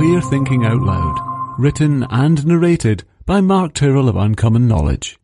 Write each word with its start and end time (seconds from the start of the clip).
Clear 0.00 0.22
Thinking 0.22 0.64
Out 0.64 0.80
Loud, 0.80 1.18
written 1.58 2.04
and 2.04 2.46
narrated 2.46 3.04
by 3.26 3.42
Mark 3.42 3.74
Tyrrell 3.74 4.08
of 4.08 4.16
Uncommon 4.16 4.66
Knowledge. 4.66 5.18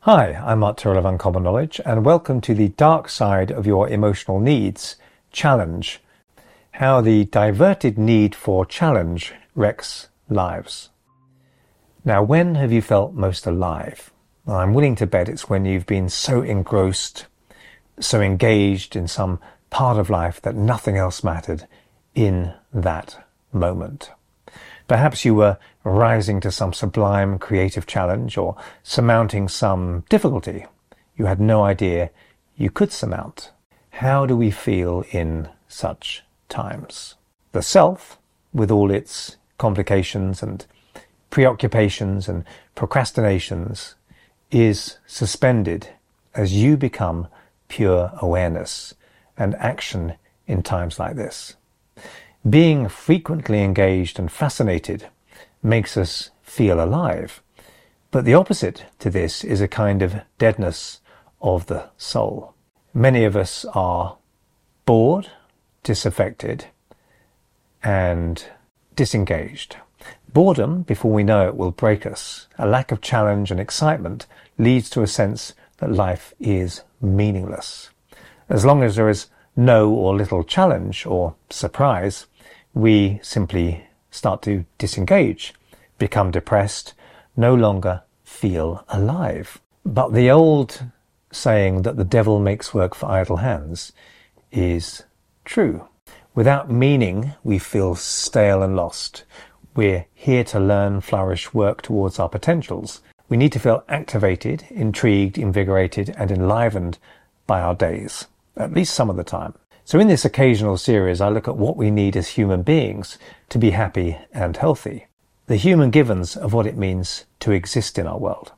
Hi, 0.00 0.32
I'm 0.32 0.60
Mark 0.60 0.78
Tyrrell 0.78 0.96
of 0.96 1.04
Uncommon 1.04 1.42
Knowledge, 1.42 1.82
and 1.84 2.06
welcome 2.06 2.40
to 2.40 2.54
the 2.54 2.68
dark 2.68 3.10
side 3.10 3.52
of 3.52 3.66
your 3.66 3.90
emotional 3.90 4.40
needs 4.40 4.96
challenge. 5.32 6.00
How 6.70 7.02
the 7.02 7.26
diverted 7.26 7.98
need 7.98 8.34
for 8.34 8.64
challenge 8.64 9.34
wrecks 9.54 10.08
lives. 10.30 10.88
Now, 12.02 12.22
when 12.22 12.54
have 12.54 12.72
you 12.72 12.80
felt 12.80 13.12
most 13.12 13.46
alive? 13.46 14.10
Well, 14.46 14.56
I'm 14.56 14.72
willing 14.72 14.96
to 14.96 15.06
bet 15.06 15.28
it's 15.28 15.50
when 15.50 15.66
you've 15.66 15.84
been 15.84 16.08
so 16.08 16.40
engrossed, 16.40 17.26
so 18.00 18.22
engaged 18.22 18.96
in 18.96 19.08
some 19.08 19.40
part 19.68 19.98
of 19.98 20.08
life 20.08 20.40
that 20.40 20.56
nothing 20.56 20.96
else 20.96 21.22
mattered 21.22 21.66
in 22.14 22.54
that 22.72 23.26
moment. 23.52 24.10
Perhaps 24.92 25.24
you 25.24 25.34
were 25.34 25.56
rising 25.84 26.38
to 26.40 26.50
some 26.50 26.74
sublime 26.74 27.38
creative 27.38 27.86
challenge 27.86 28.36
or 28.36 28.56
surmounting 28.82 29.48
some 29.48 30.04
difficulty 30.10 30.66
you 31.16 31.24
had 31.24 31.40
no 31.40 31.64
idea 31.64 32.10
you 32.56 32.68
could 32.68 32.92
surmount. 32.92 33.52
How 33.88 34.26
do 34.26 34.36
we 34.36 34.50
feel 34.50 35.02
in 35.10 35.48
such 35.66 36.24
times? 36.50 37.14
The 37.52 37.62
self, 37.62 38.18
with 38.52 38.70
all 38.70 38.90
its 38.90 39.38
complications 39.56 40.42
and 40.42 40.66
preoccupations 41.30 42.28
and 42.28 42.44
procrastinations, 42.74 43.94
is 44.50 44.98
suspended 45.06 45.88
as 46.34 46.52
you 46.52 46.76
become 46.76 47.28
pure 47.68 48.12
awareness 48.20 48.92
and 49.38 49.54
action 49.54 50.16
in 50.46 50.62
times 50.62 50.98
like 50.98 51.16
this. 51.16 51.56
Being 52.48 52.88
frequently 52.88 53.62
engaged 53.62 54.18
and 54.18 54.30
fascinated 54.30 55.08
makes 55.62 55.96
us 55.96 56.30
feel 56.42 56.82
alive. 56.82 57.40
But 58.10 58.24
the 58.24 58.34
opposite 58.34 58.86
to 58.98 59.10
this 59.10 59.44
is 59.44 59.60
a 59.60 59.68
kind 59.68 60.02
of 60.02 60.22
deadness 60.38 61.00
of 61.40 61.66
the 61.66 61.90
soul. 61.96 62.54
Many 62.92 63.24
of 63.24 63.36
us 63.36 63.64
are 63.74 64.16
bored, 64.86 65.30
disaffected, 65.84 66.66
and 67.82 68.44
disengaged. 68.96 69.76
Boredom, 70.32 70.82
before 70.82 71.12
we 71.12 71.22
know 71.22 71.46
it, 71.46 71.56
will 71.56 71.70
break 71.70 72.04
us. 72.04 72.48
A 72.58 72.66
lack 72.66 72.90
of 72.90 73.00
challenge 73.00 73.52
and 73.52 73.60
excitement 73.60 74.26
leads 74.58 74.90
to 74.90 75.02
a 75.02 75.06
sense 75.06 75.54
that 75.78 75.92
life 75.92 76.34
is 76.40 76.82
meaningless. 77.00 77.90
As 78.48 78.64
long 78.64 78.82
as 78.82 78.96
there 78.96 79.08
is 79.08 79.28
no 79.54 79.90
or 79.90 80.16
little 80.16 80.42
challenge 80.42 81.06
or 81.06 81.34
surprise, 81.50 82.26
we 82.74 83.20
simply 83.22 83.86
start 84.10 84.42
to 84.42 84.64
disengage, 84.78 85.54
become 85.98 86.30
depressed, 86.30 86.94
no 87.36 87.54
longer 87.54 88.02
feel 88.24 88.84
alive. 88.88 89.60
But 89.84 90.12
the 90.12 90.30
old 90.30 90.84
saying 91.32 91.82
that 91.82 91.96
the 91.96 92.04
devil 92.04 92.38
makes 92.38 92.74
work 92.74 92.94
for 92.94 93.10
idle 93.10 93.38
hands 93.38 93.92
is 94.50 95.02
true. 95.44 95.88
Without 96.34 96.70
meaning, 96.70 97.32
we 97.42 97.58
feel 97.58 97.94
stale 97.94 98.62
and 98.62 98.76
lost. 98.76 99.24
We're 99.74 100.06
here 100.14 100.44
to 100.44 100.60
learn, 100.60 101.00
flourish, 101.00 101.52
work 101.52 101.82
towards 101.82 102.18
our 102.18 102.28
potentials. 102.28 103.00
We 103.28 103.36
need 103.36 103.52
to 103.52 103.58
feel 103.58 103.84
activated, 103.88 104.64
intrigued, 104.70 105.38
invigorated, 105.38 106.14
and 106.18 106.30
enlivened 106.30 106.98
by 107.46 107.60
our 107.60 107.74
days, 107.74 108.26
at 108.56 108.72
least 108.72 108.94
some 108.94 109.10
of 109.10 109.16
the 109.16 109.24
time. 109.24 109.54
So 109.84 109.98
in 109.98 110.06
this 110.06 110.24
occasional 110.24 110.76
series, 110.76 111.20
I 111.20 111.28
look 111.28 111.48
at 111.48 111.56
what 111.56 111.76
we 111.76 111.90
need 111.90 112.16
as 112.16 112.28
human 112.28 112.62
beings 112.62 113.18
to 113.48 113.58
be 113.58 113.70
happy 113.70 114.16
and 114.32 114.56
healthy. 114.56 115.08
The 115.48 115.56
human 115.56 115.90
givens 115.90 116.36
of 116.36 116.52
what 116.52 116.66
it 116.66 116.76
means 116.76 117.24
to 117.40 117.50
exist 117.50 117.98
in 117.98 118.06
our 118.06 118.18
world. 118.18 118.52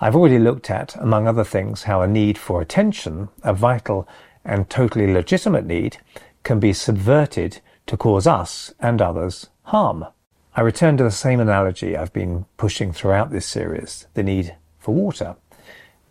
I've 0.00 0.14
already 0.14 0.38
looked 0.38 0.70
at, 0.70 0.94
among 0.96 1.26
other 1.26 1.44
things, 1.44 1.82
how 1.82 2.00
a 2.00 2.06
need 2.06 2.38
for 2.38 2.62
attention, 2.62 3.28
a 3.42 3.52
vital 3.52 4.08
and 4.44 4.70
totally 4.70 5.12
legitimate 5.12 5.66
need, 5.66 5.98
can 6.44 6.60
be 6.60 6.72
subverted 6.72 7.60
to 7.86 7.96
cause 7.96 8.26
us 8.26 8.72
and 8.78 9.02
others 9.02 9.48
harm. 9.64 10.06
I 10.54 10.60
return 10.60 10.96
to 10.98 11.04
the 11.04 11.10
same 11.10 11.40
analogy 11.40 11.96
I've 11.96 12.12
been 12.12 12.46
pushing 12.56 12.92
throughout 12.92 13.30
this 13.30 13.46
series, 13.46 14.06
the 14.14 14.22
need 14.22 14.54
for 14.78 14.94
water. 14.94 15.36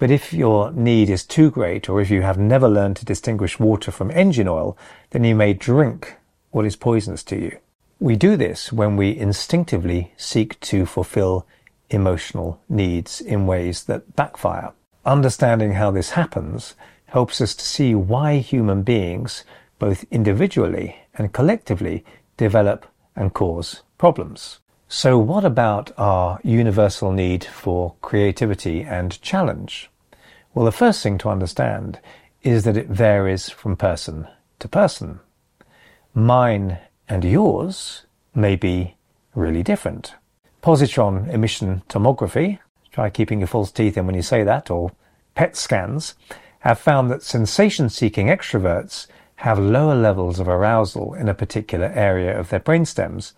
But 0.01 0.09
if 0.09 0.33
your 0.33 0.71
need 0.71 1.11
is 1.11 1.23
too 1.23 1.51
great, 1.51 1.87
or 1.87 2.01
if 2.01 2.09
you 2.09 2.23
have 2.23 2.39
never 2.39 2.67
learned 2.67 2.95
to 2.95 3.05
distinguish 3.05 3.59
water 3.59 3.91
from 3.91 4.09
engine 4.09 4.47
oil, 4.47 4.75
then 5.11 5.23
you 5.23 5.35
may 5.35 5.53
drink 5.53 6.15
what 6.49 6.65
is 6.65 6.75
poisonous 6.75 7.21
to 7.25 7.35
you. 7.39 7.59
We 7.99 8.15
do 8.15 8.35
this 8.35 8.73
when 8.73 8.97
we 8.97 9.15
instinctively 9.15 10.11
seek 10.17 10.59
to 10.61 10.87
fulfill 10.87 11.45
emotional 11.91 12.59
needs 12.67 13.21
in 13.21 13.45
ways 13.45 13.83
that 13.83 14.15
backfire. 14.15 14.71
Understanding 15.05 15.73
how 15.73 15.91
this 15.91 16.09
happens 16.09 16.73
helps 17.05 17.39
us 17.39 17.53
to 17.53 17.63
see 17.63 17.93
why 17.93 18.37
human 18.37 18.81
beings, 18.81 19.43
both 19.77 20.03
individually 20.09 20.95
and 21.13 21.31
collectively, 21.31 22.03
develop 22.37 22.87
and 23.15 23.35
cause 23.35 23.83
problems. 23.99 24.57
So 24.87 25.19
what 25.19 25.45
about 25.45 25.91
our 25.95 26.39
universal 26.43 27.11
need 27.11 27.43
for 27.43 27.93
creativity 28.01 28.81
and 28.81 29.21
challenge? 29.21 29.90
Well, 30.53 30.65
the 30.65 30.71
first 30.71 31.01
thing 31.01 31.17
to 31.19 31.29
understand 31.29 31.99
is 32.43 32.65
that 32.65 32.75
it 32.75 32.87
varies 32.87 33.49
from 33.49 33.77
person 33.77 34.27
to 34.59 34.67
person. 34.67 35.21
Mine 36.13 36.77
and 37.07 37.23
yours 37.23 38.05
may 38.35 38.57
be 38.57 38.95
really 39.33 39.63
different. 39.63 40.15
Positron 40.61 41.29
emission 41.29 41.83
tomography, 41.87 42.59
try 42.91 43.09
keeping 43.09 43.39
your 43.39 43.47
false 43.47 43.71
teeth 43.71 43.97
in 43.97 44.05
when 44.05 44.15
you 44.15 44.21
say 44.21 44.43
that, 44.43 44.69
or 44.69 44.91
PET 45.35 45.55
scans, 45.55 46.15
have 46.59 46.77
found 46.77 47.09
that 47.09 47.23
sensation-seeking 47.23 48.27
extroverts 48.27 49.07
have 49.37 49.57
lower 49.57 49.95
levels 49.95 50.39
of 50.39 50.47
arousal 50.47 51.13
in 51.13 51.29
a 51.29 51.33
particular 51.33 51.87
area 51.95 52.37
of 52.37 52.49
their 52.49 52.59
brainstems 52.59 53.33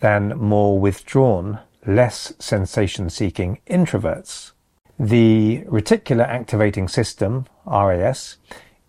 than 0.00 0.36
more 0.38 0.80
withdrawn, 0.80 1.60
less 1.86 2.32
sensation-seeking 2.38 3.60
introverts. 3.68 4.52
The 4.98 5.62
reticular 5.66 6.26
activating 6.26 6.88
system, 6.88 7.46
RAS, 7.66 8.38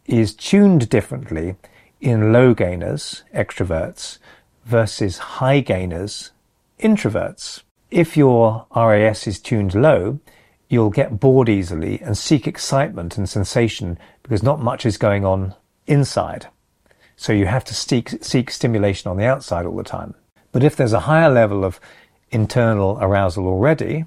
is 0.06 0.34
tuned 0.34 0.88
differently 0.88 1.56
in 2.00 2.32
low 2.32 2.54
gainers, 2.54 3.24
extroverts, 3.36 4.20
versus 4.64 5.18
high 5.18 5.60
gainers, 5.60 6.32
introverts. 6.80 7.64
If 7.92 8.16
your 8.16 8.68
RAS 8.74 9.28
is 9.28 9.40
tuned 9.40 9.76
low, 9.76 10.20
you'll 10.70 10.90
get 10.90 11.20
bored 11.20 11.50
easily 11.50 12.00
and 12.02 12.18
seek 12.18 12.48
excitement 12.48 13.18
and 13.18 13.28
sensation 13.28 13.98
because 14.24 14.44
not 14.44 14.62
much 14.62 14.86
is 14.86 14.98
going 14.98 15.26
on 15.26 15.56
inside. 15.88 16.48
So 17.18 17.34
you 17.34 17.48
have 17.48 17.66
to 17.66 17.74
seek, 17.74 18.24
seek 18.24 18.52
stimulation 18.52 19.10
on 19.10 19.18
the 19.18 19.26
outside 19.26 19.66
all 19.66 19.76
the 19.76 19.84
time. 19.84 20.14
But 20.52 20.64
if 20.64 20.76
there's 20.76 20.94
a 20.94 21.02
higher 21.02 21.30
level 21.30 21.66
of 21.66 21.80
internal 22.32 22.98
arousal 23.02 23.48
already, 23.48 24.06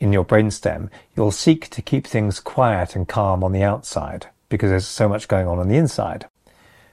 in 0.00 0.12
your 0.12 0.24
brainstem, 0.24 0.90
you'll 1.16 1.30
seek 1.30 1.68
to 1.70 1.82
keep 1.82 2.06
things 2.06 2.40
quiet 2.40 2.94
and 2.94 3.08
calm 3.08 3.42
on 3.44 3.52
the 3.52 3.62
outside 3.62 4.26
because 4.48 4.70
there's 4.70 4.86
so 4.86 5.08
much 5.08 5.28
going 5.28 5.46
on 5.46 5.58
on 5.58 5.68
the 5.68 5.76
inside. 5.76 6.26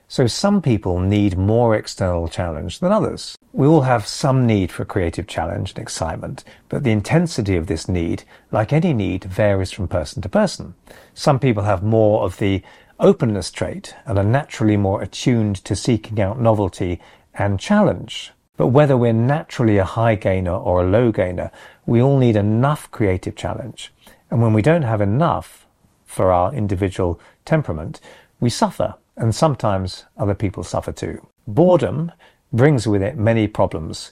So 0.08 0.28
some 0.28 0.62
people 0.62 1.00
need 1.00 1.38
more 1.38 1.74
external 1.74 2.28
challenge 2.28 2.80
than 2.80 2.92
others. 2.92 3.38
We 3.54 3.66
all 3.66 3.84
have 3.84 4.06
some 4.06 4.46
need 4.46 4.70
for 4.70 4.84
creative 4.84 5.26
challenge 5.26 5.72
and 5.72 5.80
excitement, 5.80 6.44
but 6.68 6.84
the 6.84 6.92
intensity 6.92 7.56
of 7.56 7.68
this 7.68 7.88
need, 7.88 8.24
like 8.52 8.74
any 8.74 8.92
need, 8.92 9.24
varies 9.24 9.72
from 9.72 9.88
person 9.88 10.22
to 10.22 10.30
person. 10.30 10.74
Some 11.14 11.40
people 11.40 11.64
have 11.64 11.82
more 11.82 12.24
of 12.24 12.40
the 12.40 12.62
openness 13.00 13.52
trait 13.52 13.96
and 14.06 14.18
are 14.18 14.24
naturally 14.24 14.76
more 14.76 15.02
attuned 15.02 15.56
to 15.64 15.76
seeking 15.76 16.20
out 16.20 16.42
novelty 16.42 17.00
and 17.34 17.58
challenge. 17.58 18.34
But 18.58 18.68
whether 18.68 18.98
we're 18.98 19.14
naturally 19.14 19.78
a 19.78 19.86
high 19.86 20.16
gainer 20.16 20.54
or 20.54 20.82
a 20.82 20.90
low 20.90 21.12
gainer, 21.12 21.52
we 21.86 22.02
all 22.02 22.18
need 22.18 22.36
enough 22.36 22.92
creative 22.92 23.36
challenge. 23.36 23.94
And 24.30 24.42
when 24.42 24.54
we 24.54 24.62
don't 24.62 24.84
have 24.84 25.02
enough 25.02 25.66
for 26.06 26.32
our 26.32 26.54
individual 26.54 27.20
temperament, 27.46 28.02
we 28.40 28.50
suffer, 28.50 28.96
and 29.16 29.34
sometimes 29.34 30.06
other 30.18 30.36
people 30.36 30.64
suffer 30.64 30.92
too. 30.92 31.26
Boredom 31.48 32.12
brings 32.52 32.88
with 32.88 33.02
it 33.02 33.18
many 33.18 33.48
problems, 33.48 34.12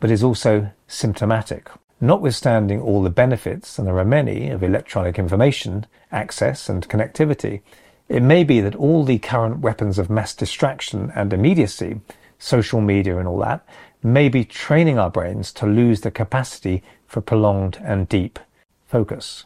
but 0.00 0.10
is 0.10 0.22
also 0.22 0.70
symptomatic. 0.88 1.68
Notwithstanding 2.00 2.80
all 2.80 3.02
the 3.02 3.10
benefits, 3.10 3.78
and 3.78 3.86
there 3.86 3.98
are 3.98 4.04
many, 4.04 4.50
of 4.50 4.62
electronic 4.62 5.18
information, 5.18 5.86
access, 6.12 6.68
and 6.68 6.88
connectivity, 6.88 7.62
it 8.08 8.22
may 8.22 8.44
be 8.44 8.60
that 8.60 8.76
all 8.76 9.04
the 9.04 9.18
current 9.18 9.60
weapons 9.60 9.98
of 9.98 10.10
mass 10.10 10.34
distraction 10.34 11.10
and 11.14 11.32
immediacy, 11.32 12.00
social 12.38 12.80
media 12.80 13.18
and 13.18 13.28
all 13.28 13.38
that, 13.38 13.66
may 14.02 14.28
be 14.28 14.44
training 14.44 14.98
our 14.98 15.10
brains 15.10 15.52
to 15.52 15.66
lose 15.66 16.02
the 16.02 16.10
capacity 16.10 16.82
for 17.06 17.20
prolonged 17.20 17.78
and 17.82 18.08
deep 18.08 18.38
focus. 18.86 19.44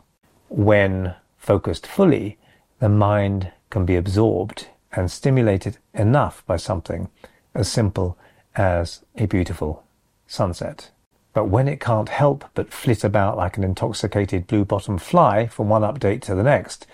When 0.49 1.15
focused 1.39 1.87
fully, 1.87 2.39
the 2.79 2.89
mind 2.89 3.53
can 3.71 3.85
be 3.87 3.97
absorbed 3.97 4.69
and 4.93 5.11
stimulated 5.11 5.79
enough 5.95 6.45
by 6.47 6.57
something 6.57 7.09
as 7.55 7.71
simple 7.71 8.19
as 8.57 9.05
a 9.17 9.27
beautiful 9.27 9.85
sunset. 10.27 10.91
But 11.33 11.45
when 11.45 11.69
it 11.69 11.81
can't 11.81 12.09
help 12.09 12.45
but 12.55 12.73
flit 12.73 13.05
about 13.05 13.37
like 13.37 13.57
an 13.57 13.65
intoxicated 13.65 14.47
blue-bottom 14.47 14.99
fly 14.99 15.47
from 15.47 15.69
one 15.69 15.83
update 15.83 16.23
to 16.23 16.35
the 16.35 16.43
next, 16.43 16.87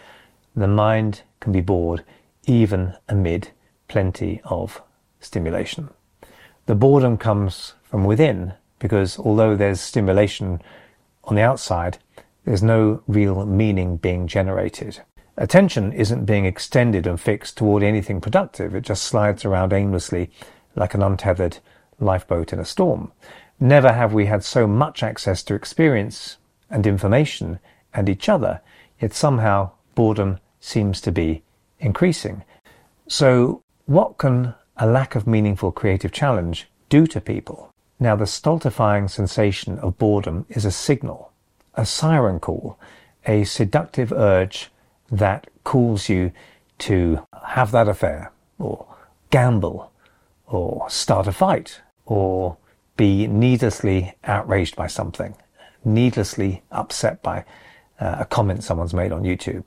the 0.55 0.69
mind 0.69 1.23
can 1.41 1.53
be 1.53 1.61
bored 1.61 2.05
even 2.47 2.95
amid 3.09 3.49
plenty 3.89 4.41
of 4.45 4.83
stimulation. 5.21 5.91
The 6.67 6.75
boredom 6.75 7.17
comes 7.17 7.75
from 7.85 8.05
within 8.05 8.55
because 8.79 9.19
although 9.19 9.57
there's 9.57 9.81
stimulation 9.81 10.61
on 11.25 11.37
the 11.37 11.43
outside, 11.43 11.99
there's 12.45 12.63
no 12.63 13.03
real 13.07 13.45
meaning 13.47 13.97
being 13.97 14.27
generated. 14.27 15.01
Attention 15.37 15.93
isn't 15.93 16.25
being 16.25 16.47
extended 16.47 17.07
and 17.07 17.21
fixed 17.21 17.57
toward 17.57 17.83
anything 17.83 18.21
productive. 18.21 18.75
It 18.75 18.83
just 18.83 19.05
slides 19.05 19.45
around 19.45 19.73
aimlessly 19.73 20.31
like 20.75 20.95
an 20.95 21.03
untethered 21.03 21.59
lifeboat 21.99 22.53
in 22.53 22.59
a 22.59 22.65
storm. 22.65 23.13
Never 23.59 23.93
have 23.93 24.13
we 24.13 24.27
had 24.27 24.45
so 24.45 24.67
much 24.67 25.03
access 25.03 25.43
to 25.45 25.55
experience 25.55 26.37
and 26.71 26.87
information 26.87 27.59
and 27.95 28.09
each 28.09 28.29
other, 28.29 28.61
yet 29.01 29.15
somehow 29.15 29.71
boredom 29.95 30.39
seems 30.61 31.01
to 31.03 31.13
be 31.13 31.43
increasing. 31.79 32.45
So 33.09 33.63
what 33.87 34.19
can 34.19 34.55
a 34.77 34.87
lack 34.87 35.15
of 35.15 35.27
meaningful 35.27 35.73
creative 35.73 36.13
challenge 36.13 36.69
do 36.89 37.07
to 37.07 37.21
people? 37.21 37.73
Now 37.99 38.17
the 38.17 38.27
stultifying 38.27 39.09
sensation 39.09 39.79
of 39.79 39.99
boredom 39.99 40.47
is 40.49 40.65
a 40.65 40.71
signal, 40.71 41.33
a 41.75 41.87
siren 41.87 42.41
call, 42.41 42.79
a 43.27 43.45
seductive 43.45 44.13
urge 44.13 44.71
that 45.11 45.49
calls 45.65 46.09
you 46.09 46.33
to 46.79 47.23
have 47.47 47.71
that 47.71 47.89
affair 47.89 48.33
or 48.59 48.87
gamble 49.31 49.93
or 50.47 50.89
start 50.91 51.27
a 51.27 51.33
fight 51.33 51.81
or 52.05 52.57
be 52.97 53.27
needlessly 53.27 54.15
outraged 54.25 54.77
by 54.77 54.87
something, 54.87 55.35
needlessly 55.85 56.63
upset 56.71 57.23
by 57.23 57.45
uh, 58.01 58.17
a 58.21 58.25
comment 58.25 58.65
someone's 58.65 58.95
made 58.95 59.13
on 59.13 59.23
YouTube, 59.23 59.65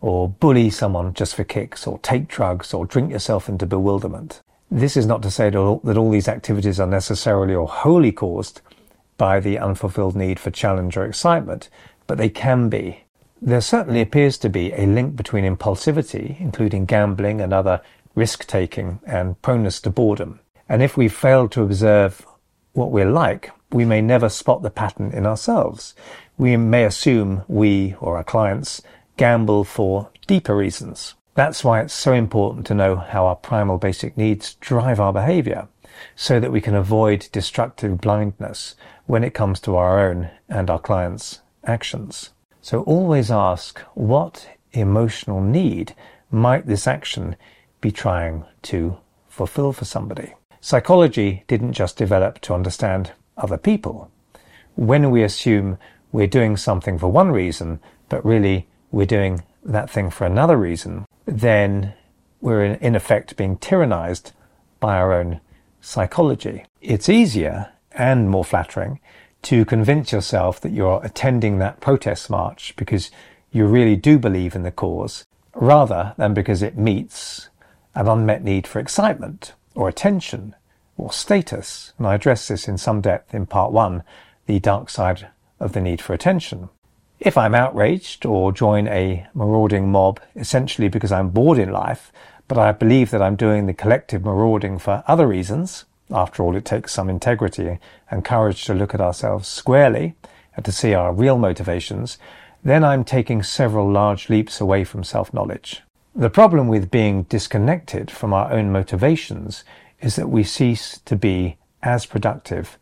or 0.00 0.28
bully 0.28 0.70
someone 0.70 1.12
just 1.14 1.34
for 1.34 1.44
kicks, 1.44 1.86
or 1.86 1.98
take 1.98 2.28
drugs, 2.28 2.72
or 2.72 2.86
drink 2.86 3.10
yourself 3.10 3.48
into 3.48 3.66
bewilderment. 3.66 4.40
This 4.70 4.96
is 4.96 5.06
not 5.06 5.22
to 5.22 5.30
say 5.30 5.50
that 5.50 5.58
all, 5.58 5.80
that 5.84 5.96
all 5.96 6.10
these 6.10 6.28
activities 6.28 6.78
are 6.78 6.86
necessarily 6.86 7.54
or 7.54 7.66
wholly 7.66 8.12
caused 8.12 8.60
by 9.16 9.40
the 9.40 9.58
unfulfilled 9.58 10.14
need 10.14 10.38
for 10.38 10.50
challenge 10.50 10.96
or 10.96 11.04
excitement, 11.04 11.70
but 12.06 12.18
they 12.18 12.28
can 12.28 12.68
be. 12.68 13.04
There 13.40 13.60
certainly 13.60 14.00
appears 14.00 14.36
to 14.38 14.48
be 14.48 14.72
a 14.72 14.86
link 14.86 15.16
between 15.16 15.44
impulsivity, 15.44 16.40
including 16.40 16.86
gambling 16.86 17.40
and 17.40 17.52
other 17.52 17.80
risk 18.14 18.46
taking, 18.46 19.00
and 19.06 19.40
proneness 19.42 19.80
to 19.82 19.90
boredom. 19.90 20.40
And 20.68 20.82
if 20.82 20.96
we 20.96 21.08
fail 21.08 21.48
to 21.50 21.62
observe 21.62 22.26
what 22.72 22.90
we're 22.90 23.10
like, 23.10 23.50
we 23.70 23.84
may 23.84 24.00
never 24.00 24.28
spot 24.28 24.62
the 24.62 24.70
pattern 24.70 25.12
in 25.12 25.24
ourselves. 25.24 25.94
We 26.36 26.56
may 26.56 26.84
assume 26.84 27.42
we 27.48 27.94
or 28.00 28.16
our 28.16 28.24
clients 28.24 28.82
gamble 29.16 29.64
for 29.64 30.10
deeper 30.26 30.56
reasons. 30.56 31.14
That's 31.38 31.62
why 31.62 31.82
it's 31.82 31.94
so 31.94 32.14
important 32.14 32.66
to 32.66 32.74
know 32.74 32.96
how 32.96 33.26
our 33.26 33.36
primal 33.36 33.78
basic 33.78 34.16
needs 34.16 34.54
drive 34.54 34.98
our 34.98 35.12
behavior 35.12 35.68
so 36.16 36.40
that 36.40 36.50
we 36.50 36.60
can 36.60 36.74
avoid 36.74 37.28
destructive 37.30 38.00
blindness 38.00 38.74
when 39.06 39.22
it 39.22 39.34
comes 39.34 39.60
to 39.60 39.76
our 39.76 40.00
own 40.00 40.30
and 40.48 40.68
our 40.68 40.80
clients' 40.80 41.42
actions. 41.62 42.30
So 42.60 42.82
always 42.82 43.30
ask 43.30 43.78
what 43.94 44.48
emotional 44.72 45.40
need 45.40 45.94
might 46.32 46.66
this 46.66 46.88
action 46.88 47.36
be 47.80 47.92
trying 47.92 48.44
to 48.62 48.98
fulfill 49.28 49.72
for 49.72 49.84
somebody. 49.84 50.34
Psychology 50.60 51.44
didn't 51.46 51.74
just 51.74 51.96
develop 51.96 52.40
to 52.40 52.54
understand 52.54 53.12
other 53.36 53.58
people. 53.58 54.10
When 54.74 55.12
we 55.12 55.22
assume 55.22 55.78
we're 56.10 56.26
doing 56.26 56.56
something 56.56 56.98
for 56.98 57.06
one 57.06 57.30
reason, 57.30 57.78
but 58.08 58.24
really 58.24 58.66
we're 58.90 59.06
doing 59.06 59.44
that 59.64 59.90
thing 59.90 60.10
for 60.10 60.26
another 60.26 60.56
reason, 60.56 61.04
then 61.26 61.94
we're 62.40 62.64
in, 62.64 62.94
effect 62.94 63.36
being 63.36 63.56
tyrannized 63.56 64.32
by 64.80 64.96
our 64.96 65.12
own 65.12 65.40
psychology. 65.80 66.64
It's 66.80 67.08
easier 67.08 67.72
and 67.92 68.30
more 68.30 68.44
flattering 68.44 69.00
to 69.42 69.64
convince 69.64 70.12
yourself 70.12 70.60
that 70.60 70.72
you're 70.72 71.00
attending 71.04 71.58
that 71.58 71.80
protest 71.80 72.30
march 72.30 72.74
because 72.76 73.10
you 73.50 73.66
really 73.66 73.96
do 73.96 74.18
believe 74.18 74.54
in 74.54 74.62
the 74.62 74.70
cause 74.70 75.24
rather 75.54 76.14
than 76.16 76.34
because 76.34 76.62
it 76.62 76.76
meets 76.76 77.48
an 77.94 78.08
unmet 78.08 78.42
need 78.42 78.66
for 78.66 78.78
excitement 78.78 79.54
or 79.74 79.88
attention 79.88 80.54
or 80.96 81.12
status. 81.12 81.92
And 81.98 82.06
I 82.06 82.14
address 82.14 82.48
this 82.48 82.68
in 82.68 82.78
some 82.78 83.00
depth 83.00 83.34
in 83.34 83.46
part 83.46 83.72
one, 83.72 84.02
the 84.46 84.58
dark 84.60 84.90
side 84.90 85.28
of 85.60 85.72
the 85.72 85.80
need 85.80 86.00
for 86.00 86.12
attention. 86.12 86.68
If 87.20 87.36
I'm 87.36 87.54
outraged 87.54 88.24
or 88.24 88.52
join 88.52 88.86
a 88.86 89.26
marauding 89.34 89.90
mob 89.90 90.20
essentially 90.36 90.88
because 90.88 91.10
I'm 91.10 91.30
bored 91.30 91.58
in 91.58 91.72
life, 91.72 92.12
but 92.46 92.58
I 92.58 92.70
believe 92.70 93.10
that 93.10 93.20
I'm 93.20 93.34
doing 93.34 93.66
the 93.66 93.74
collective 93.74 94.24
marauding 94.24 94.78
for 94.78 95.02
other 95.08 95.26
reasons, 95.26 95.84
after 96.12 96.44
all, 96.44 96.54
it 96.54 96.64
takes 96.64 96.92
some 96.92 97.10
integrity 97.10 97.80
and 98.08 98.24
courage 98.24 98.64
to 98.66 98.74
look 98.74 98.94
at 98.94 99.00
ourselves 99.00 99.48
squarely 99.48 100.14
and 100.54 100.64
to 100.64 100.70
see 100.70 100.94
our 100.94 101.12
real 101.12 101.36
motivations, 101.38 102.18
then 102.62 102.84
I'm 102.84 103.02
taking 103.02 103.42
several 103.42 103.90
large 103.90 104.28
leaps 104.28 104.60
away 104.60 104.84
from 104.84 105.02
self-knowledge. 105.02 105.82
The 106.14 106.30
problem 106.30 106.68
with 106.68 106.90
being 106.90 107.24
disconnected 107.24 108.12
from 108.12 108.32
our 108.32 108.52
own 108.52 108.70
motivations 108.70 109.64
is 110.00 110.14
that 110.14 110.30
we 110.30 110.44
cease 110.44 110.98
to 111.04 111.16
be 111.16 111.56
as 111.82 112.06
productive 112.06 112.78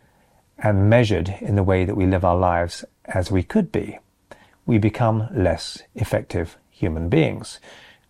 and 0.59 0.91
measured 0.91 1.37
in 1.41 1.57
the 1.57 1.63
way 1.63 1.87
that 1.87 1.97
we 1.97 2.07
live 2.07 2.25
our 2.25 2.37
lives 2.37 2.85
as 3.07 3.31
we 3.31 3.43
could 3.43 3.73
be 3.73 3.99
we 4.67 4.79
become 4.79 5.29
less 5.33 5.83
effective 5.95 6.59
human 6.71 7.09
beings. 7.09 7.61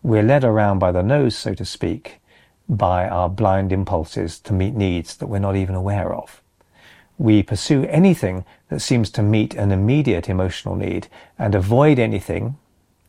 We're 0.03 0.23
led 0.23 0.43
around 0.43 0.79
by 0.79 0.91
the 0.91 1.03
nose, 1.03 1.37
so 1.37 1.55
to 1.55 1.65
speak, 1.65 2.21
by 2.69 3.09
our 3.09 3.29
blind 3.29 3.73
impulses 3.73 4.41
to 4.41 4.53
meet 4.53 4.75
needs 4.75 5.17
that 5.17 5.29
we're 5.29 5.39
not 5.39 5.57
even 5.57 5.75
aware 5.75 6.15
of. 6.15 6.43
We 7.19 7.43
pursue 7.43 7.85
anything 7.85 8.45
that 8.69 8.81
seems 8.81 9.11
to 9.11 9.23
meet 9.23 9.55
an 9.55 9.71
immediate 9.71 10.29
emotional 10.29 10.75
need 10.75 11.09
and 11.39 11.55
avoid 11.55 11.99
anything, 11.99 12.57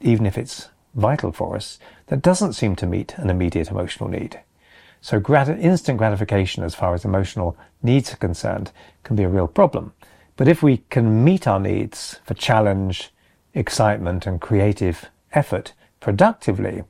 even 0.01 0.25
if 0.25 0.37
it's 0.37 0.69
vital 0.93 1.31
for 1.31 1.55
us, 1.55 1.79
that 2.07 2.21
doesn't 2.21 2.53
seem 2.53 2.75
to 2.77 2.85
meet 2.85 3.17
an 3.17 3.29
immediate 3.29 3.69
emotional 3.69 4.09
need. 4.09 4.39
So 5.01 5.19
grat- 5.19 5.49
instant 5.49 5.97
gratification 5.97 6.63
as 6.63 6.75
far 6.75 6.93
as 6.93 7.05
emotional 7.05 7.57
needs 7.83 8.13
are 8.13 8.17
concerned 8.17 8.71
can 9.03 9.15
be 9.15 9.23
a 9.23 9.29
real 9.29 9.47
problem. 9.47 9.93
But 10.35 10.47
if 10.47 10.61
we 10.61 10.77
can 10.89 11.23
meet 11.23 11.47
our 11.47 11.59
needs 11.59 12.19
for 12.23 12.33
challenge, 12.33 13.11
excitement 13.57 14.25
and 14.27 14.39
creative 14.39 15.09
effort 15.33 15.73
productively, 15.99 16.83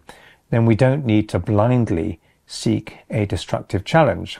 then 0.49 0.65
we 0.65 0.75
don't 0.75 1.05
need 1.05 1.29
to 1.29 1.39
blindly 1.39 2.19
seek 2.45 2.99
a 3.09 3.25
destructive 3.25 3.83
challenge, 3.83 4.39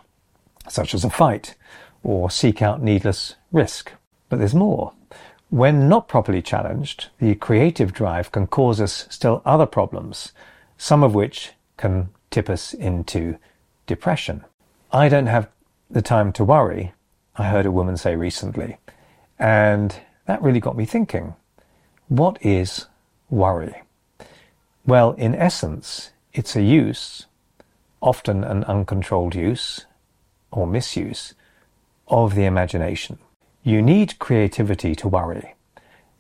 such 0.70 0.94
as 0.94 1.04
a 1.04 1.10
fight, 1.10 1.56
or 2.04 2.30
seek 2.30 2.62
out 2.62 2.82
needless 2.82 3.36
risk. 3.52 3.92
But 4.30 4.40
there's 4.40 4.56
more. 4.56 4.94
When 5.50 5.88
not 5.88 6.08
properly 6.08 6.42
challenged, 6.42 7.10
the 7.20 7.36
creative 7.36 7.94
drive 7.94 8.32
can 8.32 8.48
cause 8.48 8.82
us 8.82 9.08
still 9.10 9.42
other 9.46 9.66
problems, 9.66 10.34
some 10.78 11.04
of 11.04 11.16
which 11.16 11.52
can 11.78 12.10
tip 12.30 12.50
us 12.50 12.74
into 12.74 13.38
depression. 13.86 14.44
I 14.92 15.08
don't 15.08 15.28
have 15.28 15.50
the 15.90 16.02
time 16.02 16.34
to 16.34 16.44
worry, 16.44 16.94
I 17.38 17.48
heard 17.50 17.66
a 17.66 17.72
woman 17.72 17.96
say 17.98 18.16
recently, 18.16 18.78
and 19.40 19.96
that 20.26 20.42
really 20.42 20.60
got 20.60 20.76
me 20.76 20.86
thinking. 20.86 21.36
What 22.10 22.38
is 22.42 22.86
worry? 23.30 23.82
Well, 24.86 25.12
in 25.14 25.36
essence, 25.36 26.12
it's 26.32 26.56
a 26.56 26.62
use, 26.62 27.26
often 28.00 28.46
an 28.46 28.64
uncontrolled 28.64 29.36
use 29.36 29.86
or 30.50 30.66
misuse, 30.66 31.34
of 32.08 32.34
the 32.34 32.46
imagination. 32.46 33.18
You 33.62 33.82
need 33.82 34.20
creativity 34.20 34.96
to 34.96 35.10
worry. 35.10 35.56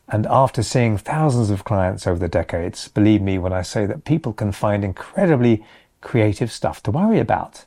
And 0.09 0.25
after 0.25 0.61
seeing 0.61 0.97
thousands 0.97 1.49
of 1.49 1.63
clients 1.63 2.05
over 2.05 2.19
the 2.19 2.27
decades, 2.27 2.89
believe 2.89 3.21
me 3.21 3.37
when 3.37 3.53
I 3.53 3.61
say 3.61 3.85
that 3.85 4.03
people 4.03 4.33
can 4.33 4.51
find 4.51 4.83
incredibly 4.83 5.63
creative 6.01 6.51
stuff 6.51 6.83
to 6.83 6.91
worry 6.91 7.19
about. 7.19 7.63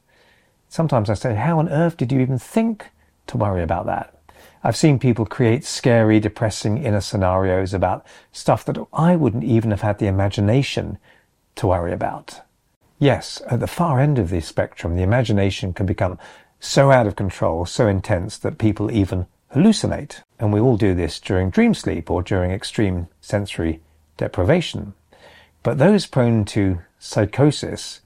Sometimes 0.68 1.08
I 1.08 1.14
say, 1.14 1.36
how 1.36 1.58
on 1.58 1.70
earth 1.70 1.96
did 1.96 2.12
you 2.12 2.20
even 2.20 2.38
think 2.38 2.90
to 3.28 3.38
worry 3.38 3.62
about 3.62 3.86
that? 3.86 4.19
I've 4.62 4.76
seen 4.76 4.98
people 4.98 5.24
create 5.24 5.64
scary, 5.64 6.20
depressing 6.20 6.84
inner 6.84 7.00
scenarios 7.00 7.72
about 7.72 8.04
stuff 8.30 8.64
that 8.66 8.78
I 8.92 9.16
wouldn't 9.16 9.44
even 9.44 9.70
have 9.70 9.80
had 9.80 9.98
the 9.98 10.06
imagination 10.06 10.98
to 11.56 11.66
worry 11.68 11.92
about. 11.92 12.42
Yes, 12.98 13.40
at 13.48 13.60
the 13.60 13.66
far 13.66 14.00
end 14.00 14.18
of 14.18 14.28
the 14.28 14.40
spectrum, 14.40 14.96
the 14.96 15.02
imagination 15.02 15.72
can 15.72 15.86
become 15.86 16.18
so 16.60 16.90
out 16.90 17.06
of 17.06 17.16
control, 17.16 17.64
so 17.64 17.88
intense 17.88 18.36
that 18.38 18.58
people 18.58 18.92
even 18.92 19.26
hallucinate. 19.54 20.22
And 20.38 20.52
we 20.52 20.60
all 20.60 20.76
do 20.76 20.94
this 20.94 21.18
during 21.18 21.48
dream 21.48 21.72
sleep 21.72 22.10
or 22.10 22.22
during 22.22 22.50
extreme 22.50 23.08
sensory 23.22 23.80
deprivation. 24.18 24.92
But 25.62 25.78
those 25.78 26.06
prone 26.06 26.44
to 26.46 26.80
psychosis 26.98 28.02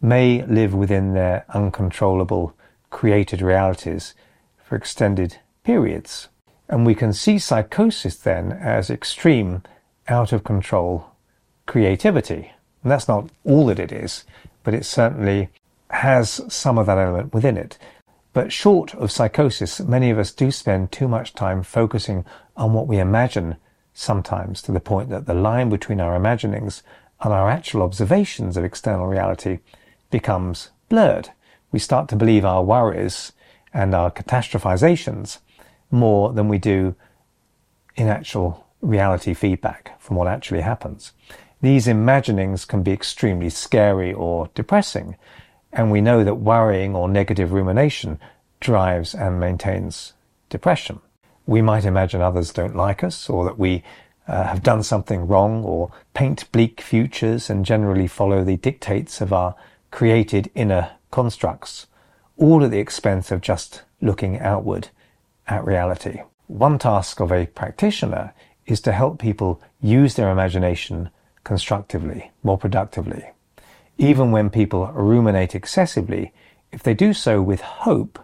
may 0.00 0.44
live 0.46 0.72
within 0.72 1.14
their 1.14 1.44
uncontrollable 1.48 2.54
created 2.90 3.42
realities 3.42 4.14
for 4.62 4.76
extended 4.76 5.38
periods. 5.66 6.28
And 6.68 6.86
we 6.86 6.94
can 6.94 7.12
see 7.12 7.40
psychosis 7.40 8.16
then 8.16 8.52
as 8.52 8.88
extreme, 8.88 9.62
out 10.06 10.32
of 10.32 10.44
control 10.44 11.10
creativity. 11.66 12.52
And 12.82 12.92
that's 12.92 13.08
not 13.08 13.28
all 13.44 13.66
that 13.66 13.80
it 13.80 13.90
is, 13.90 14.24
but 14.62 14.74
it 14.74 14.86
certainly 14.86 15.48
has 15.90 16.40
some 16.48 16.78
of 16.78 16.86
that 16.86 16.98
element 16.98 17.34
within 17.34 17.56
it. 17.56 17.78
But 18.32 18.52
short 18.52 18.94
of 18.94 19.10
psychosis, 19.10 19.80
many 19.80 20.10
of 20.10 20.18
us 20.20 20.30
do 20.30 20.52
spend 20.52 20.92
too 20.92 21.08
much 21.08 21.34
time 21.34 21.64
focusing 21.64 22.24
on 22.56 22.72
what 22.72 22.86
we 22.86 22.98
imagine 22.98 23.56
sometimes 23.92 24.62
to 24.62 24.72
the 24.72 24.78
point 24.78 25.08
that 25.10 25.26
the 25.26 25.34
line 25.34 25.68
between 25.68 26.00
our 26.00 26.14
imaginings 26.14 26.84
and 27.22 27.32
our 27.32 27.50
actual 27.50 27.82
observations 27.82 28.56
of 28.56 28.64
external 28.64 29.08
reality 29.08 29.58
becomes 30.10 30.70
blurred. 30.88 31.30
We 31.72 31.80
start 31.80 32.08
to 32.10 32.16
believe 32.16 32.44
our 32.44 32.62
worries 32.62 33.32
and 33.72 33.94
our 33.96 34.12
catastrophizations 34.12 35.38
more 35.90 36.32
than 36.32 36.48
we 36.48 36.58
do 36.58 36.94
in 37.96 38.08
actual 38.08 38.66
reality 38.80 39.34
feedback 39.34 40.00
from 40.00 40.16
what 40.16 40.28
actually 40.28 40.60
happens. 40.60 41.12
These 41.60 41.88
imaginings 41.88 42.64
can 42.64 42.82
be 42.82 42.92
extremely 42.92 43.50
scary 43.50 44.12
or 44.12 44.50
depressing, 44.54 45.16
and 45.72 45.90
we 45.90 46.00
know 46.00 46.22
that 46.22 46.34
worrying 46.34 46.94
or 46.94 47.08
negative 47.08 47.52
rumination 47.52 48.18
drives 48.60 49.14
and 49.14 49.40
maintains 49.40 50.12
depression. 50.48 51.00
We 51.46 51.62
might 51.62 51.84
imagine 51.84 52.20
others 52.20 52.52
don't 52.52 52.76
like 52.76 53.02
us, 53.02 53.30
or 53.30 53.44
that 53.44 53.58
we 53.58 53.82
uh, 54.28 54.44
have 54.44 54.62
done 54.62 54.82
something 54.82 55.26
wrong, 55.26 55.64
or 55.64 55.92
paint 56.12 56.50
bleak 56.52 56.80
futures 56.80 57.48
and 57.48 57.64
generally 57.64 58.06
follow 58.06 58.44
the 58.44 58.56
dictates 58.56 59.20
of 59.20 59.32
our 59.32 59.54
created 59.90 60.50
inner 60.54 60.90
constructs, 61.10 61.86
all 62.36 62.64
at 62.64 62.70
the 62.70 62.78
expense 62.78 63.30
of 63.30 63.40
just 63.40 63.82
looking 64.00 64.38
outward 64.40 64.88
at 65.46 65.64
reality. 65.64 66.22
One 66.46 66.78
task 66.78 67.20
of 67.20 67.32
a 67.32 67.46
practitioner 67.46 68.34
is 68.66 68.80
to 68.82 68.92
help 68.92 69.18
people 69.18 69.60
use 69.80 70.14
their 70.14 70.30
imagination 70.30 71.10
constructively, 71.44 72.30
more 72.42 72.58
productively. 72.58 73.30
Even 73.98 74.30
when 74.30 74.50
people 74.50 74.86
ruminate 74.88 75.54
excessively, 75.54 76.32
if 76.72 76.82
they 76.82 76.94
do 76.94 77.12
so 77.12 77.40
with 77.40 77.60
hope, 77.60 78.18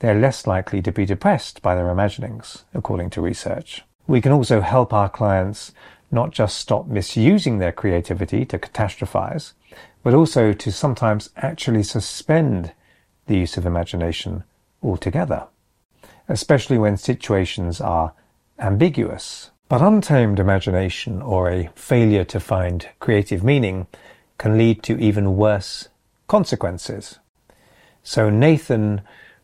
they're 0.00 0.18
less 0.18 0.46
likely 0.46 0.82
to 0.82 0.92
be 0.92 1.06
depressed 1.06 1.62
by 1.62 1.74
their 1.74 1.90
imaginings, 1.90 2.64
according 2.74 3.10
to 3.10 3.20
research. 3.20 3.84
We 4.06 4.20
can 4.20 4.32
also 4.32 4.60
help 4.60 4.92
our 4.92 5.08
clients 5.08 5.72
not 6.10 6.30
just 6.30 6.58
stop 6.58 6.86
misusing 6.86 7.58
their 7.58 7.72
creativity 7.72 8.44
to 8.46 8.58
catastrophize, 8.58 9.52
but 10.02 10.14
also 10.14 10.52
to 10.52 10.72
sometimes 10.72 11.30
actually 11.36 11.82
suspend 11.82 12.72
the 13.26 13.36
use 13.36 13.56
of 13.56 13.66
imagination 13.66 14.44
altogether, 14.82 15.46
especially 16.28 16.78
when 16.78 16.96
situations 16.96 17.80
are 17.80 18.12
ambiguous. 18.58 19.50
But 19.68 19.82
untamed 19.82 20.38
imagination 20.38 21.20
or 21.20 21.50
a 21.50 21.70
failure 21.74 22.24
to 22.24 22.40
find 22.40 22.88
creative 23.00 23.44
meaning 23.44 23.86
can 24.38 24.56
lead 24.56 24.82
to 24.84 24.98
even 24.98 25.36
worse 25.36 25.88
consequences. 26.26 27.18
So 28.02 28.30
Nathan 28.30 29.02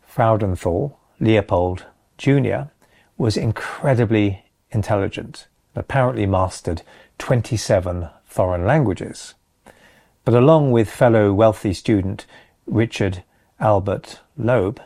Freudenthal 0.09 0.95
Leopold 1.21 1.85
Jr. 2.17 2.71
was 3.19 3.37
incredibly 3.37 4.45
intelligent, 4.71 5.47
and 5.75 5.81
apparently 5.83 6.27
mastered 6.27 6.83
27 7.19 8.09
foreign 8.25 8.67
languages. 8.67 9.35
But 10.25 10.35
along 10.35 10.71
with 10.71 10.91
fellow 10.91 11.33
wealthy 11.33 11.75
student 11.75 12.27
Richard 12.67 13.23
Albert 13.61 14.21
Loeb, 14.37 14.81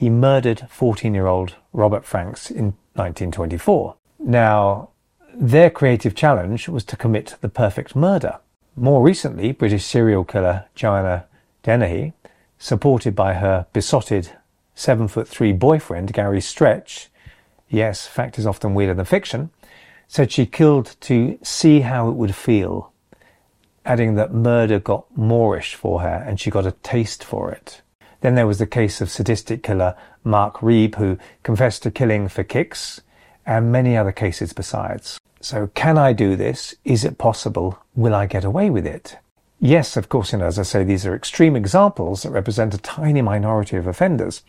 he 0.00 0.08
murdered 0.08 0.66
14 0.70 1.12
year 1.12 1.26
old 1.26 1.56
Robert 1.74 2.06
Franks 2.06 2.50
in 2.50 2.72
1924. 2.94 3.96
Now, 4.18 4.88
their 5.34 5.68
creative 5.68 6.14
challenge 6.14 6.68
was 6.68 6.84
to 6.84 6.96
commit 6.96 7.36
the 7.42 7.50
perfect 7.50 7.94
murder. 7.94 8.38
More 8.74 9.02
recently, 9.02 9.52
British 9.52 9.84
serial 9.84 10.24
killer 10.24 10.64
Joanna 10.74 11.26
Dennehy, 11.62 12.14
supported 12.58 13.14
by 13.14 13.34
her 13.34 13.66
besotted 13.74 14.30
seven 14.74 15.06
foot 15.06 15.28
three 15.28 15.52
boyfriend 15.52 16.14
Gary 16.14 16.40
Stretch, 16.40 17.10
yes, 17.68 18.06
fact 18.06 18.38
is 18.38 18.46
often 18.46 18.72
weirder 18.72 18.94
than 18.94 19.04
fiction, 19.04 19.50
said 20.08 20.32
she 20.32 20.46
killed 20.46 20.96
to 21.02 21.38
see 21.42 21.80
how 21.80 22.08
it 22.08 22.14
would 22.14 22.34
feel, 22.34 22.90
adding 23.84 24.14
that 24.14 24.32
murder 24.32 24.78
got 24.78 25.14
Moorish 25.14 25.74
for 25.74 26.00
her 26.00 26.24
and 26.26 26.40
she 26.40 26.50
got 26.50 26.64
a 26.64 26.72
taste 26.72 27.22
for 27.22 27.52
it. 27.52 27.82
Then 28.20 28.34
there 28.34 28.46
was 28.46 28.58
the 28.58 28.66
case 28.66 29.00
of 29.00 29.10
sadistic 29.10 29.62
killer 29.62 29.96
Mark 30.24 30.58
Reeb, 30.58 30.96
who 30.96 31.18
confessed 31.42 31.82
to 31.84 31.90
killing 31.90 32.28
for 32.28 32.44
kicks, 32.44 33.00
and 33.46 33.72
many 33.72 33.96
other 33.96 34.12
cases 34.12 34.52
besides. 34.52 35.18
So, 35.40 35.68
can 35.68 35.96
I 35.96 36.12
do 36.12 36.36
this? 36.36 36.74
Is 36.84 37.04
it 37.04 37.16
possible? 37.16 37.78
Will 37.94 38.14
I 38.14 38.26
get 38.26 38.44
away 38.44 38.68
with 38.68 38.86
it? 38.86 39.16
Yes, 39.58 39.96
of 39.96 40.08
course, 40.08 40.32
you 40.32 40.38
know, 40.38 40.46
as 40.46 40.58
I 40.58 40.62
say, 40.62 40.84
these 40.84 41.06
are 41.06 41.14
extreme 41.14 41.56
examples 41.56 42.22
that 42.22 42.30
represent 42.30 42.74
a 42.74 42.78
tiny 42.78 43.22
minority 43.22 43.76
of 43.76 43.86
offenders, 43.86 44.42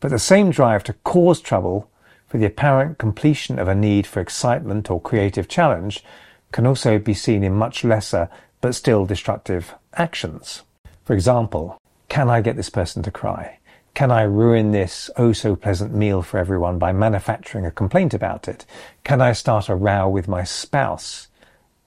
but 0.00 0.10
the 0.10 0.18
same 0.18 0.50
drive 0.50 0.84
to 0.84 0.92
cause 1.04 1.40
trouble 1.40 1.90
for 2.26 2.38
the 2.38 2.46
apparent 2.46 2.98
completion 2.98 3.58
of 3.58 3.68
a 3.68 3.74
need 3.74 4.06
for 4.06 4.20
excitement 4.20 4.90
or 4.90 5.00
creative 5.00 5.48
challenge 5.48 6.04
can 6.52 6.66
also 6.66 6.98
be 6.98 7.14
seen 7.14 7.42
in 7.42 7.54
much 7.54 7.84
lesser 7.84 8.28
but 8.60 8.74
still 8.74 9.06
destructive 9.06 9.74
actions. 9.94 10.62
For 11.04 11.14
example, 11.14 11.77
can 12.08 12.30
I 12.30 12.40
get 12.40 12.56
this 12.56 12.70
person 12.70 13.02
to 13.02 13.10
cry? 13.10 13.58
Can 13.94 14.10
I 14.10 14.22
ruin 14.22 14.70
this 14.70 15.10
oh 15.16 15.32
so 15.32 15.56
pleasant 15.56 15.94
meal 15.94 16.22
for 16.22 16.38
everyone 16.38 16.78
by 16.78 16.92
manufacturing 16.92 17.66
a 17.66 17.70
complaint 17.70 18.14
about 18.14 18.48
it? 18.48 18.64
Can 19.04 19.20
I 19.20 19.32
start 19.32 19.68
a 19.68 19.74
row 19.74 20.08
with 20.08 20.28
my 20.28 20.44
spouse 20.44 21.28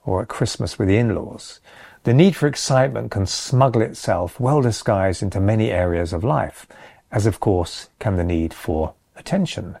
or 0.04 0.22
at 0.22 0.28
Christmas 0.28 0.78
with 0.78 0.88
the 0.88 0.98
in-laws? 0.98 1.60
The 2.04 2.12
need 2.12 2.36
for 2.36 2.46
excitement 2.46 3.10
can 3.10 3.26
smuggle 3.26 3.80
itself 3.80 4.38
well 4.38 4.60
disguised 4.60 5.22
into 5.22 5.40
many 5.40 5.70
areas 5.70 6.12
of 6.12 6.24
life, 6.24 6.66
as 7.10 7.26
of 7.26 7.40
course 7.40 7.88
can 7.98 8.16
the 8.16 8.24
need 8.24 8.52
for 8.52 8.94
attention. 9.16 9.78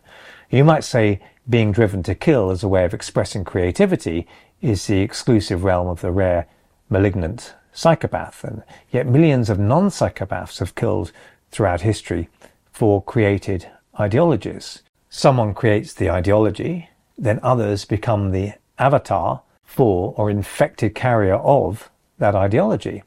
You 0.50 0.64
might 0.64 0.84
say 0.84 1.20
being 1.48 1.72
driven 1.72 2.02
to 2.04 2.14
kill 2.14 2.50
as 2.50 2.62
a 2.62 2.68
way 2.68 2.84
of 2.84 2.94
expressing 2.94 3.44
creativity 3.44 4.26
is 4.60 4.86
the 4.86 5.00
exclusive 5.00 5.64
realm 5.64 5.88
of 5.88 6.00
the 6.00 6.12
rare 6.12 6.46
malignant 6.88 7.54
psychopath, 7.72 8.44
and 8.44 8.62
yet 8.90 9.06
millions 9.06 9.50
of 9.50 9.58
non-psychopaths 9.58 10.58
have 10.58 10.74
killed 10.74 11.12
throughout 11.50 11.80
history 11.80 12.28
for 12.70 13.02
created 13.02 13.70
ideologies. 13.98 14.82
Someone 15.10 15.54
creates 15.54 15.92
the 15.92 16.10
ideology, 16.10 16.88
then 17.18 17.40
others 17.42 17.84
become 17.84 18.30
the 18.30 18.54
avatar 18.78 19.42
for 19.64 20.14
or 20.16 20.30
infected 20.30 20.94
carrier 20.94 21.36
of 21.36 21.90
that 22.18 22.34
ideology. 22.34 23.02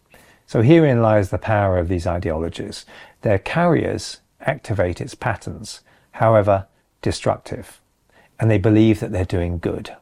So 0.47 0.61
herein 0.61 1.01
lies 1.01 1.29
the 1.29 1.37
power 1.37 1.77
of 1.77 1.87
these 1.87 2.05
ideologies. 2.05 2.85
Their 3.21 3.39
carriers 3.39 4.21
activate 4.41 5.01
its 5.01 5.15
patterns, 5.15 5.81
however 6.11 6.67
destructive, 7.01 7.81
and 8.39 8.49
they 8.49 8.57
believe 8.57 8.99
that 8.99 9.11
they're 9.11 9.25
doing 9.25 9.57
good. 9.57 9.95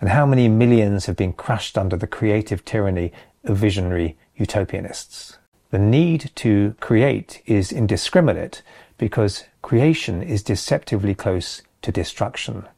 And 0.00 0.08
how 0.08 0.26
many 0.26 0.48
millions 0.48 1.06
have 1.06 1.16
been 1.16 1.32
crushed 1.32 1.76
under 1.76 1.96
the 1.96 2.06
creative 2.06 2.64
tyranny 2.64 3.12
visionary 3.44 4.16
utopianists. 4.38 5.36
The 5.70 5.78
need 5.78 6.32
to 6.36 6.74
create 6.80 7.42
is 7.46 7.72
indiscriminate 7.72 8.62
because 8.98 9.44
creation 9.62 10.22
is 10.22 10.42
deceptively 10.42 11.14
close 11.14 11.62
to 11.82 11.92
destruction, 11.92 12.68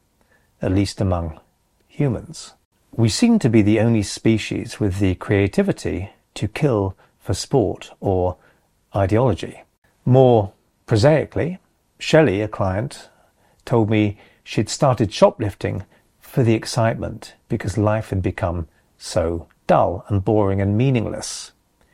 at 0.61 0.71
least 0.71 1.01
among 1.01 1.39
humans. 1.87 2.53
We 2.95 3.09
seem 3.09 3.39
to 3.39 3.49
be 3.49 3.61
the 3.61 3.79
only 3.79 4.03
species 4.03 4.79
with 4.79 4.99
the 4.99 5.15
creativity 5.15 6.11
to 6.35 6.47
kill 6.47 6.95
for 7.19 7.33
sport 7.33 7.91
or 7.99 8.37
ideology. 8.95 9.63
More 10.05 10.53
prosaically, 10.85 11.59
Shelley, 11.97 12.41
a 12.41 12.47
client, 12.47 13.09
told 13.65 13.89
me 13.89 14.17
she'd 14.43 14.69
started 14.69 15.11
shoplifting 15.11 15.85
for 16.19 16.43
the 16.43 16.53
excitement 16.53 17.33
because 17.49 17.77
life 17.77 18.09
had 18.09 18.21
become 18.21 18.67
so 18.97 19.47
dull 19.67 20.05
and 20.07 20.23
boring 20.23 20.61
and 20.61 20.77
meaningless. 20.77 21.51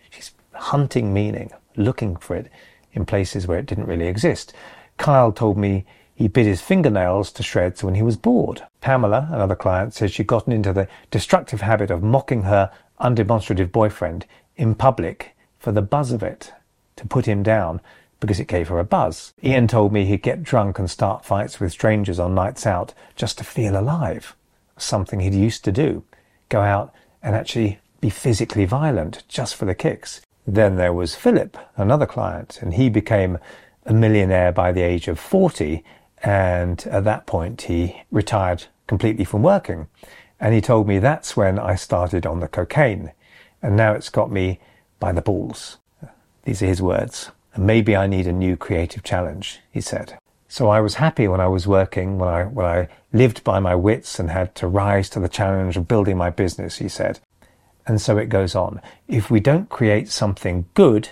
She's 0.10 0.32
hunting 0.54 1.14
meaning, 1.14 1.52
looking 1.76 2.16
for 2.16 2.36
it 2.36 2.52
in 2.94 3.06
places 3.06 3.48
where 3.48 3.60
it 3.60 3.66
didn't 3.66 3.88
really 3.88 4.08
exist. 4.08 4.54
Kyle 4.98 5.32
told 5.32 5.58
me 5.58 5.86
he 6.14 6.28
bit 6.28 6.46
his 6.46 6.62
fingernails 6.62 7.32
to 7.32 7.44
shreds 7.44 7.84
when 7.84 7.96
he 7.96 8.02
was 8.02 8.18
bored. 8.18 8.64
Pamela, 8.82 9.30
another 9.32 9.56
client, 9.56 9.94
says 9.94 10.12
she'd 10.12 10.28
gotten 10.28 10.52
into 10.52 10.74
the 10.74 10.88
destructive 11.12 11.62
habit 11.62 11.90
of 11.90 12.04
mocking 12.04 12.44
her 12.44 12.72
undemonstrative 13.00 13.72
boyfriend 13.72 14.26
in 14.58 14.76
public 14.76 15.36
for 15.58 15.72
the 15.72 15.82
buzz 15.82 16.12
of 16.12 16.22
it, 16.22 16.52
to 16.98 17.08
put 17.08 17.26
him 17.26 17.42
down 17.42 17.80
because 18.20 18.40
it 18.40 18.48
gave 18.48 18.68
her 18.68 18.80
a 18.80 18.84
buzz. 18.84 19.34
Ian 19.42 19.68
told 19.68 19.94
me 19.94 20.04
he'd 20.04 20.22
get 20.22 20.44
drunk 20.44 20.78
and 20.78 20.90
start 20.90 21.24
fights 21.24 21.60
with 21.60 21.72
strangers 21.72 22.20
on 22.20 22.36
nights 22.36 22.68
out 22.68 22.94
just 23.16 23.38
to 23.38 23.46
feel 23.46 23.80
alive, 23.80 24.36
something 24.78 25.22
he'd 25.22 25.34
used 25.34 25.64
to 25.64 25.72
do. 25.72 26.04
Go 26.50 26.60
out 26.60 26.94
and 27.22 27.36
actually 27.36 27.80
be 28.02 28.10
physically 28.10 28.66
violent 28.66 29.24
just 29.28 29.56
for 29.56 29.66
the 29.66 29.76
kicks. 29.76 30.22
Then 30.48 30.78
there 30.78 30.94
was 30.94 31.16
Philip, 31.16 31.58
another 31.78 32.06
client, 32.06 32.60
and 32.62 32.74
he 32.74 32.90
became 32.90 33.38
a 33.86 33.94
millionaire 33.94 34.52
by 34.52 34.72
the 34.72 34.82
age 34.82 35.08
of 35.08 35.20
40, 35.20 35.84
and 36.24 36.86
at 36.88 37.04
that 37.04 37.26
point 37.26 37.64
he 37.64 38.02
retired 38.12 38.66
completely 38.88 39.26
from 39.26 39.44
working. 39.44 39.88
And 40.40 40.54
he 40.54 40.62
told 40.62 40.88
me 40.88 41.00
that's 41.00 41.36
when 41.36 41.60
I 41.60 41.76
started 41.76 42.26
on 42.26 42.40
the 42.40 42.48
cocaine, 42.48 43.12
and 43.62 43.76
now 43.76 43.94
it's 43.94 44.10
got 44.10 44.32
me 44.32 44.60
by 45.00 45.12
the 45.12 45.22
balls. 45.22 45.78
These 46.44 46.64
are 46.64 46.68
his 46.68 46.82
words. 46.82 47.32
And 47.54 47.66
maybe 47.66 47.96
I 47.96 48.08
need 48.08 48.28
a 48.28 48.34
new 48.34 48.56
creative 48.56 49.04
challenge, 49.04 49.60
he 49.72 49.82
said. 49.82 50.18
So 50.52 50.70
I 50.70 50.82
was 50.82 50.96
happy 50.96 51.28
when 51.28 51.40
I 51.40 51.48
was 51.48 51.68
working, 51.68 52.18
when 52.18 52.28
I, 52.28 52.44
when 52.46 52.66
I 52.66 52.88
lived 53.14 53.44
by 53.44 53.60
my 53.60 53.76
wits 53.76 54.20
and 54.20 54.32
had 54.32 54.56
to 54.56 54.68
rise 54.68 55.08
to 55.12 55.20
the 55.20 55.30
challenge 55.30 55.78
of 55.78 55.88
building 55.88 56.18
my 56.18 56.32
business, 56.32 56.78
he 56.78 56.90
said. 56.90 57.20
And 57.86 58.02
so 58.02 58.18
it 58.18 58.30
goes 58.30 58.56
on. 58.56 58.82
If 59.08 59.30
we 59.30 59.40
don't 59.40 59.70
create 59.70 60.10
something 60.10 60.66
good, 60.74 61.10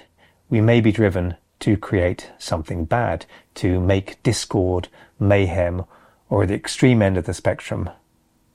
we 0.49 0.59
may 0.59 0.81
be 0.81 0.91
driven 0.91 1.35
to 1.59 1.77
create 1.77 2.31
something 2.39 2.85
bad, 2.85 3.27
to 3.55 3.79
make 3.79 4.21
discord, 4.23 4.87
mayhem, 5.19 5.85
or 6.29 6.41
at 6.41 6.49
the 6.49 6.55
extreme 6.55 7.03
end 7.03 7.15
of 7.15 7.25
the 7.25 7.33
spectrum, 7.35 7.91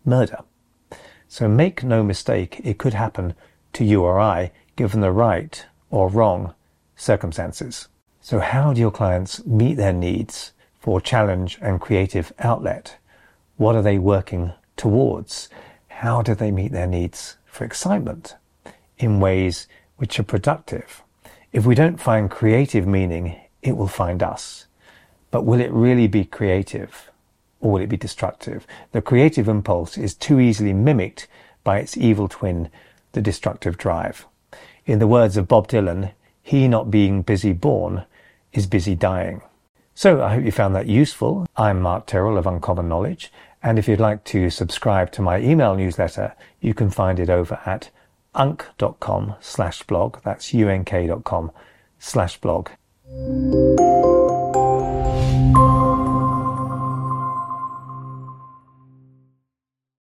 murder. 0.04 0.38
So 1.28 1.46
make 1.46 1.84
no 1.84 2.02
mistake, 2.02 2.60
it 2.64 2.78
could 2.78 2.94
happen 2.94 3.34
to 3.74 3.84
you 3.84 4.02
or 4.02 4.18
I, 4.18 4.50
given 4.74 5.00
the 5.00 5.12
right 5.12 5.64
or 5.90 6.08
wrong 6.08 6.54
circumstances. 6.96 7.86
So 8.20 8.40
how 8.40 8.72
do 8.72 8.80
your 8.80 8.90
clients 8.90 9.46
meet 9.46 9.74
their 9.74 9.92
needs 9.92 10.52
for 10.82 11.00
challenge 11.00 11.58
and 11.62 11.80
creative 11.80 12.32
outlet? 12.40 12.96
What 13.56 13.76
are 13.76 13.82
they 13.82 13.98
working 13.98 14.52
towards? 14.76 15.48
How 15.86 16.22
do 16.22 16.34
they 16.34 16.50
meet 16.50 16.72
their 16.72 16.88
needs 16.88 17.36
for 17.46 17.64
excitement 17.64 18.34
in 18.98 19.20
ways 19.20 19.68
which 19.96 20.18
are 20.18 20.24
productive? 20.24 21.04
If 21.52 21.64
we 21.64 21.76
don't 21.76 22.00
find 22.00 22.28
creative 22.28 22.84
meaning, 22.84 23.40
it 23.62 23.76
will 23.76 23.86
find 23.86 24.24
us. 24.24 24.66
But 25.30 25.44
will 25.44 25.60
it 25.60 25.70
really 25.70 26.08
be 26.08 26.24
creative 26.24 27.12
or 27.60 27.70
will 27.70 27.82
it 27.82 27.88
be 27.88 27.96
destructive? 27.96 28.66
The 28.90 29.00
creative 29.00 29.48
impulse 29.48 29.96
is 29.96 30.14
too 30.14 30.40
easily 30.40 30.72
mimicked 30.72 31.28
by 31.62 31.78
its 31.78 31.96
evil 31.96 32.26
twin, 32.26 32.70
the 33.12 33.22
destructive 33.22 33.78
drive. 33.78 34.26
In 34.84 34.98
the 34.98 35.06
words 35.06 35.36
of 35.36 35.46
Bob 35.46 35.68
Dylan, 35.68 36.10
he 36.42 36.66
not 36.66 36.90
being 36.90 37.22
busy 37.22 37.52
born 37.52 38.04
is 38.52 38.66
busy 38.66 38.96
dying. 38.96 39.42
So 39.94 40.22
I 40.22 40.34
hope 40.34 40.44
you 40.44 40.52
found 40.52 40.74
that 40.74 40.86
useful. 40.86 41.46
I'm 41.56 41.80
Mark 41.80 42.06
Tyrrell 42.06 42.38
of 42.38 42.46
Uncommon 42.46 42.88
Knowledge, 42.88 43.30
and 43.62 43.78
if 43.78 43.86
you'd 43.86 44.00
like 44.00 44.24
to 44.24 44.48
subscribe 44.48 45.12
to 45.12 45.22
my 45.22 45.38
email 45.38 45.74
newsletter, 45.76 46.34
you 46.60 46.72
can 46.72 46.90
find 46.90 47.20
it 47.20 47.28
over 47.28 47.60
at 47.66 47.90
unk.com 48.34 49.34
slash 49.40 49.82
blog. 49.82 50.18
That's 50.24 50.54
unk.com 50.54 51.52
slash 51.98 52.40
blog. 52.40 52.70